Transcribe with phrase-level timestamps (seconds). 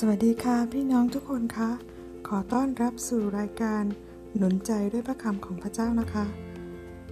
[0.00, 1.70] สวัสดีค่ะพี่น้องทุกคนคะ
[2.28, 3.82] ขอต้อนรับสู่รายการ
[4.36, 6.24] หนุนใจด้วยพระคำของพระเจ้านะคะ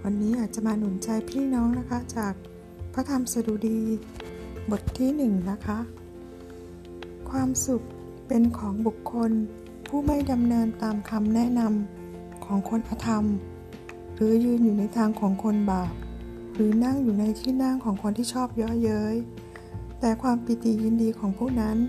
[0.03, 2.33] วันนี้อาจจะมาหนุนใจพี่น้องนะคะจาก
[2.93, 3.81] พระธรรมสดุดี
[4.71, 5.79] บทที่หนึ่งนะคะ
[7.29, 7.81] ความสุข
[8.27, 9.31] เป็นของบุคคล
[9.87, 13.25] ผู้ไม่ดำเนินตามคำแนะนำของคนอธรรม
[14.15, 15.93] หรือยืนอยู่ในทางของคนบาป
[16.53, 19.15] หรือนั่งอยู่ในที่นั่งของคนที่ชอบเย้อเย้ย
[19.99, 21.79] แต่ความปิติยินดีของผู้นั้น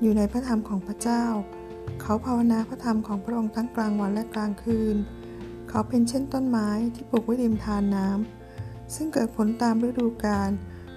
[0.00, 1.24] อยู่ในพระธรรมของพระเจ้า
[2.00, 4.96] เขาภาวนาพระธรรมของพระองค์ทั้งกลางวันและกลางคืน
[5.68, 10.50] เขาเป็นเช่นต้นไม้ที่ปลูกไว้ริมทานน้ำซึ่งเกิดผลตามฤดูกาล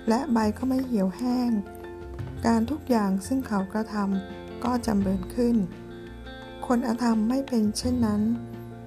[0.10, 1.52] และใบก็ไม่เหี่ยวแห้ง
[2.46, 5.56] การทุกอย่างซึ่งเขากระทำก็จำเริญขึ้น
[6.68, 8.22] คนอธรรมไม่เป็นเช่นนั้น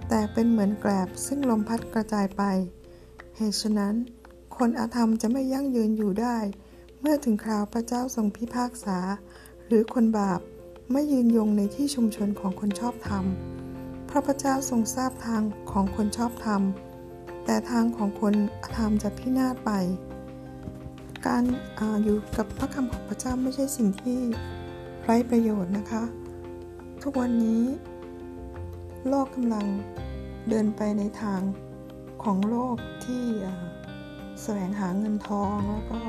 [0.08, 2.42] แต่เป็นเหมือนแกลบซึ่งลมพัดกระจายไป
[3.36, 3.94] เหตุฉะนั้น
[4.56, 6.38] คนอธรรมจะไม่ยั่งยืนอยู่ได้
[7.00, 8.98] เมื่อถึงคราวพระเจ้าทรงพิพากษา
[9.66, 10.40] หรือคนบาป
[10.92, 13.24] ไม่ยืนยงในที่ชุมชนของคนชอบธรรม
[14.08, 16.62] พระพเจ้าทรงทราบทางของคนชอบธรรม
[17.44, 19.70] แต่ทางของคนอธรรมจะพินาศไป
[21.26, 21.44] การ
[21.78, 24.20] ออยู่กับพระคำของพระเจ้าไม่ใช่สิ่งที่
[25.02, 26.02] ไร้ประโยชน์นะคะ
[27.02, 27.62] ทุกวันนี้
[29.08, 29.66] โลกกำลัง
[30.48, 31.40] เดินไปในทาง
[32.22, 33.24] ของโลกที่
[34.42, 36.00] แสวงหาเงินทองแล้วก็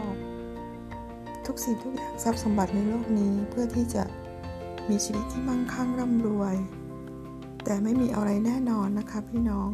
[1.47, 4.03] ทุกสิ่งทุกอย่างทรัพย์สมบัติในโลกนี้เพื่อที่จะ
[4.89, 6.55] มีชีวิตที่มั่งคั่งร่ำรวย
[7.63, 9.69] แต่ไม่มีอะไรแน่นอนนะคะพี่น้อง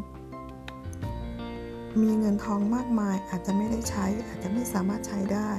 [2.01, 5.51] มีเงินทองมากมายอาจจะไม่ได้ใช้ อาจจะไม่สามารถใช้ได้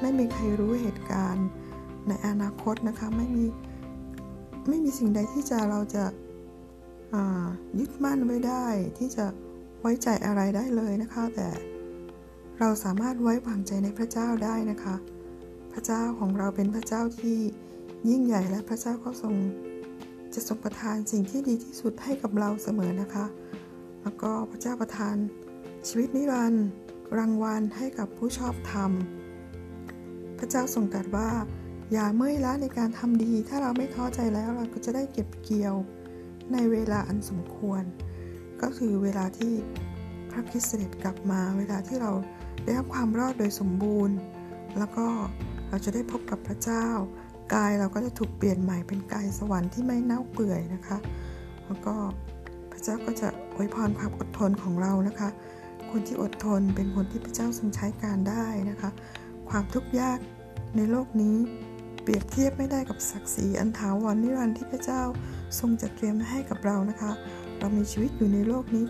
[0.00, 1.46] ไม่มีใครรู้เหตุการณ์
[2.08, 3.44] ในอนาคตนะคะไม่มี
[4.68, 6.04] ไม่มีสิ่งใดที่จะเราจะ
[7.78, 8.66] ยึดมั่นไว้ได้
[8.98, 9.24] ที่จะ
[9.80, 11.48] ไว้ใจอะไรได้เลยนะคะ แต่
[12.58, 14.96] เราสามารถไว้วางใจในพระเจ้าได้นะคะ
[15.78, 17.38] ระเจ้าของเราเป็นพระเจ้าที่
[18.08, 19.34] ยิ่งใหญ่และพระเจ้าก็ทรง
[20.34, 23.26] จะทรงประทานสิ่งที่ดีที่สุดให้กับเราเสมอนะคะ
[24.02, 25.16] แล้วก็พระเจ้าประทาน
[25.88, 26.66] ชีวิตนิรันดร์
[27.18, 28.90] รางวัลให้กับผู้ชอบธรรม
[30.38, 31.30] พระเจ้าทรงตรัสว่า
[31.92, 35.74] อย่าเมื่อยล้าในการทำดี ถ้าเราไม่ท้อใจแล้วเราก็จะได้เก็บเกี่ยว
[36.52, 37.82] ในเวลาอันสมควร
[38.62, 39.52] ก็คือเวลาที่
[40.30, 42.12] พระคริสต์เสด็จกลับมา เวลาที่เรา
[42.64, 44.16] ได้รับความรอดโดยสมบูรณ์
[44.78, 45.06] แล้วก็
[45.68, 46.86] เราจะได้พบกับพระเจ้า
[47.54, 50.98] กายเราก็จะถูกเปลี่ยนใหม่เป็นกายสวรรค์ที่ไม่เน่าเปื่อยนะคะ
[51.66, 51.94] แล้วก็
[52.72, 55.28] พระเจ้าก็จะอวยพรความอดทนของเรานะคะ
[55.90, 58.90] คนที่อดทนเป็นคนที่พระเจ้าทรงใช้การได้นะคะ
[59.48, 60.18] ความทุกข์ยาก
[60.76, 61.36] ในโลกนี้
[62.02, 65.02] เปรียบเทียบไม่ได้กับศักดิ์ศรีอันถาวรนิรันดร์ที่พระเจ้า
[65.58, 67.10] ทรงจัดเตรียมให้กับเรานะคะ
[67.58, 68.84] เรามีชีวิตอยู่ในโลกนี้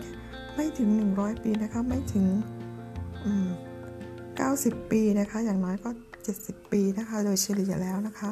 [0.55, 2.25] ไม่ถึง 100 ปีนะคะไม่ถึง
[4.29, 5.89] 90 ปีนะคะ อย่างน้อยก็
[6.37, 8.29] 70 ปีนะคะ โดยเฉลี่ยแล้วนะคะ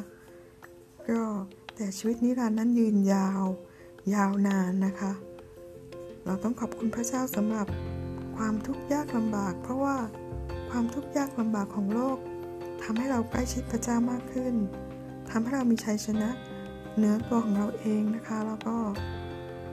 [1.08, 1.22] ก็
[1.76, 3.44] แต่ชีวิตนิรันดร์นั้นยืนยาว
[4.14, 5.12] ยาวนานนะคะ
[6.24, 7.66] เราต้องขอบคุณพระเจ้าสำหรับ
[8.36, 9.96] ความทุกข์ยากลำบาก เพราะว่า
[10.70, 12.18] ความทุกข์ยากลำบากของโลก
[12.82, 14.54] ทำให้เราใกล้ชิดพระเจ้ามากขึ้น
[15.30, 16.30] ทำให้เรามีชัยชนะ
[16.96, 18.76] เหนือตัวของเราเองนะคะ แล้วก็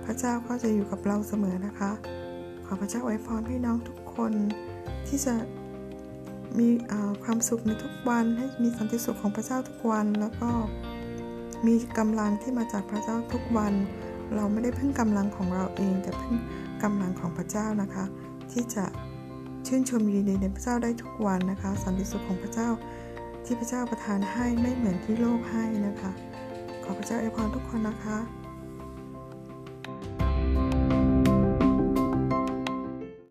[0.05, 1.91] พระเจ้าก็จะอยู่กับเราเสมอนะคะ
[2.65, 4.33] ขอพระเจ้าอวยพรพี่น้องทุกคน
[5.07, 5.33] ที่จะ
[6.59, 6.69] มี
[7.23, 10.49] ความสุขในทุกวันให้มีสันติสุขของพระเจ้าทุกวัน แล้วก็
[11.67, 13.73] มีกำลังที่มาจากพระเจ้าทุกวัน
[14.35, 16.35] เราไม่ได้พึ่งกำลังของเราเอง แต่พึ่ง
[16.83, 18.05] กำลังของพระเจ้านะคะ
[18.51, 18.85] ที่จะ
[19.67, 22.69] ชื่นชมยินดีในพระเจ้าได้ทุกวันนะคะ สันติสุขของพระเจ้า
[23.45, 26.11] ที่พระเจ้าประทานให้ไม่เหมือนที่โลกให้นะคะ
[26.83, 28.17] ขอพระเจ้าอวยพรทุกคนนะคะ